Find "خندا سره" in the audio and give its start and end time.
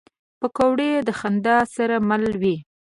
1.19-1.95